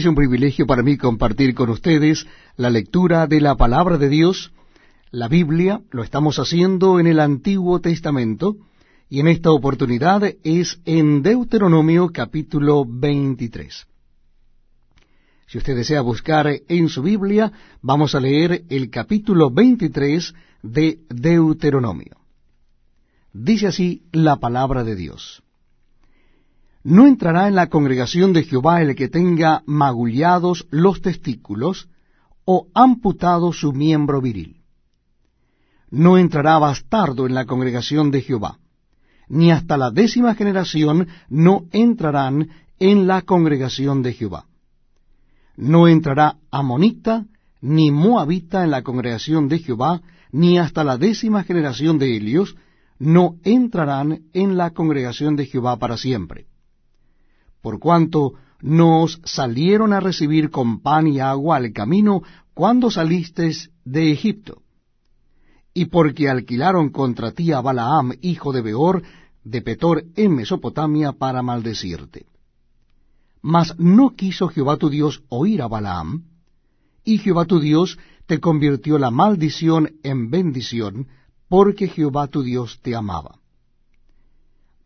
[0.00, 4.50] Es un privilegio para mí compartir con ustedes la lectura de la palabra de Dios.
[5.10, 8.56] La Biblia lo estamos haciendo en el Antiguo Testamento
[9.10, 13.86] y en esta oportunidad es en Deuteronomio capítulo 23.
[15.46, 22.16] Si usted desea buscar en su Biblia, vamos a leer el capítulo 23 de Deuteronomio.
[23.34, 25.42] Dice así la palabra de Dios.
[26.82, 31.88] No entrará en la congregación de Jehová el que tenga magullados los testículos
[32.46, 34.62] o amputado su miembro viril.
[35.90, 38.58] No entrará bastardo en la congregación de Jehová,
[39.28, 42.48] ni hasta la décima generación no entrarán
[42.78, 44.46] en la congregación de Jehová.
[45.56, 47.26] No entrará amonita
[47.60, 50.00] ni moabita en la congregación de Jehová,
[50.32, 52.56] ni hasta la décima generación de Helios
[52.98, 56.49] no entrarán en la congregación de Jehová para siempre
[57.60, 62.22] por cuanto nos salieron a recibir con pan y agua al camino
[62.54, 64.62] cuando salistes de Egipto,
[65.72, 69.02] y porque alquilaron contra ti a Balaam, hijo de Beor,
[69.44, 72.26] de Petor en Mesopotamia, para maldecirte.
[73.40, 76.24] Mas no quiso Jehová tu Dios oír a Balaam,
[77.04, 81.08] y Jehová tu Dios te convirtió la maldición en bendición,
[81.48, 83.39] porque Jehová tu Dios te amaba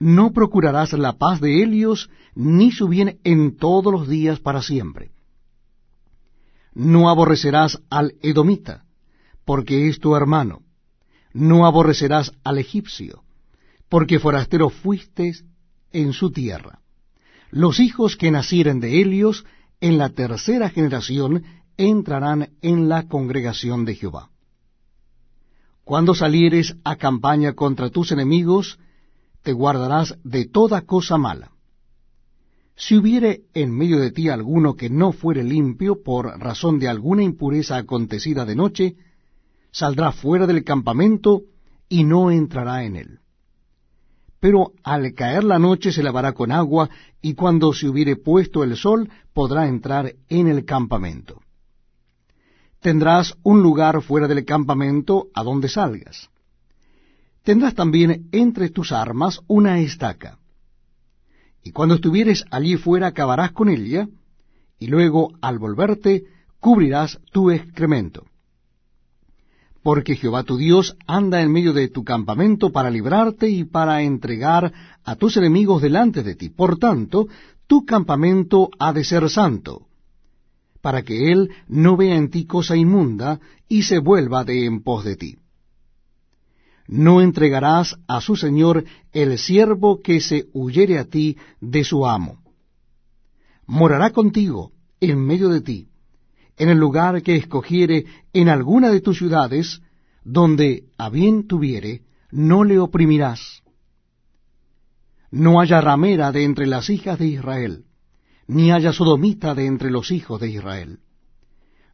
[0.05, 5.12] no procurarás la paz de Helios, ni su bien en todos los días para siempre.
[6.74, 8.84] No aborrecerás al edomita,
[9.47, 10.60] porque es tu hermano.
[11.32, 13.22] No aborrecerás al egipcio,
[13.88, 15.32] porque forastero fuiste
[15.91, 16.80] en su tierra.
[17.50, 19.47] Los hijos que nacieren de Helios,
[19.80, 21.44] en la tercera generación,
[21.78, 24.28] entrarán en la congregación de Jehová.
[25.82, 28.78] Cuando salieres a campaña contra tus enemigos,
[29.45, 31.53] te guardarás de toda cosa mala.
[32.77, 37.23] Si hubiere en medio de ti alguno que no fuere limpio por razón de alguna
[37.23, 38.97] impureza acontecida de noche,
[39.70, 41.42] saldrá fuera del campamento
[41.89, 43.21] y no entrará en él.
[44.41, 46.88] Pero al caer la noche se lavará con agua,
[47.22, 51.43] y cuando se hubiere puesto el sol podrá entrar en el campamento.
[52.81, 56.31] Tendrás un lugar fuera del campamento a donde salgas
[57.44, 60.38] tendrás también entre tus armas una estaca.
[61.62, 64.09] Y cuando estuvieres allí fuera acabarás con ella,
[64.78, 66.25] y luego al volverte
[66.59, 68.27] cubrirás tu excremento.
[69.82, 74.72] Porque Jehová tu Dios anda en medio de tu campamento para librarte y para entregar
[75.05, 76.49] a tus enemigos delante de ti.
[76.49, 77.28] Por tanto,
[77.66, 79.87] tu campamento ha de ser santo,
[80.81, 85.05] para que él no vea en ti cosa inmunda y se vuelva de en pos
[85.05, 85.44] de ti
[86.87, 92.43] no entregarás a su señor el siervo que se huyere a ti de su amo.
[93.67, 95.89] Morará contigo en medio de ti,
[96.56, 99.81] en el lugar que escogiere en alguna de tus ciudades,
[100.23, 103.62] donde a bien tuviere, no le oprimirás.
[105.31, 107.84] No haya ramera de entre las hijas de Israel,
[108.47, 111.00] ni haya sodomita de entre los hijos de Israel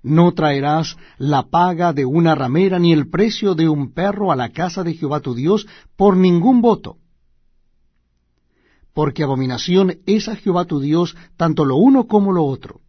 [0.03, 4.51] no traerás la paga de una ramera ni el precio de un perro a la
[4.51, 5.67] casa de Jehová tu Dios
[5.97, 6.97] por ningún voto.
[8.95, 12.81] Porque abominación es a Jehová tu Dios tanto lo uno como lo otro.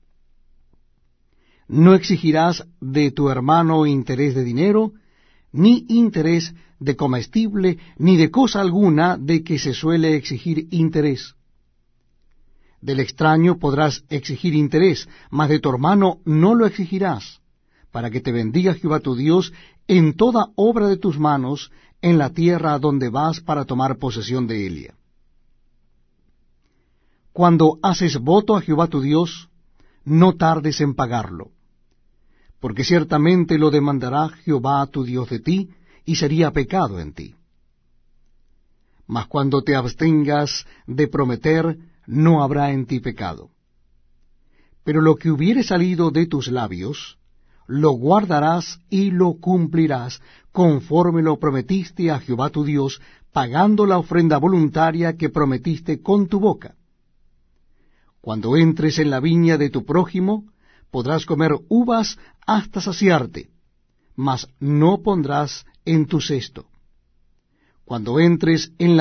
[1.67, 4.93] No exigirás de tu hermano interés de dinero,
[5.51, 11.35] ni interés de comestible, ni de cosa alguna de que se suele exigir interés
[12.81, 17.41] del extraño podrás exigir interés, mas de tu hermano no lo exigirás,
[17.91, 19.53] para que te bendiga Jehová tu Dios
[19.87, 21.71] en toda obra de tus manos,
[22.01, 24.95] en la tierra donde vas para tomar posesión de ella.
[27.31, 29.49] Cuando haces voto a Jehová tu Dios,
[30.03, 31.51] no tardes en pagarlo,
[32.59, 35.69] porque ciertamente lo demandará Jehová tu Dios de ti,
[36.03, 37.35] y sería pecado en ti.
[39.05, 43.49] Mas cuando te abstengas de prometer, no habrá en ti pecado.
[44.83, 47.17] Pero lo que hubiere salido de tus labios,
[47.67, 50.21] lo guardarás y lo cumplirás,
[50.51, 56.39] conforme lo prometiste a Jehová tu Dios, pagando la ofrenda voluntaria que prometiste con tu
[56.39, 56.75] boca.
[58.19, 60.45] Cuando entres en la viña de tu prójimo,
[60.91, 63.49] podrás comer uvas hasta saciarte,
[64.15, 66.65] mas no pondrás en tu cesto.
[67.85, 68.99] Cuando entres en la